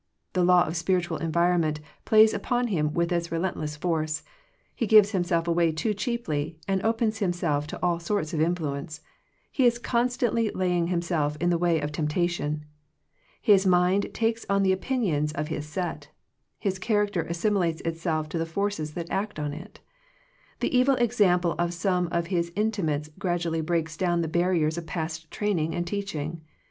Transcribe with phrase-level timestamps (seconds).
[0.33, 4.23] The law of spiritual en vironment plays upon him with its re lentless force.
[4.73, 9.01] He gives himself away too cheaply, and opens himself to all sorts of influence.
[9.51, 12.65] He is constantly lay ing himself in the way of temptation.
[13.43, 16.09] His mind takes on the opinions of his set:
[16.57, 19.81] his character assimilates itself to the forces that act on it.
[20.61, 25.29] The evil example of some of his intimates gradually breaks down the barriers of past
[25.29, 26.41] training and teaching.